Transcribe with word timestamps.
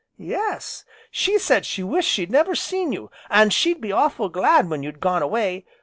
"Yes; 0.17 0.83
she 1.11 1.37
said 1.37 1.63
she 1.63 1.83
wished 1.83 2.09
she'd 2.09 2.31
never 2.31 2.55
seen 2.55 2.91
you, 2.91 3.11
an' 3.29 3.51
she'd 3.51 3.79
be 3.79 3.91
awful' 3.91 4.29
glad 4.29 4.67
when 4.67 4.81
you'd 4.81 4.99
gone 4.99 5.21
away. 5.21 5.63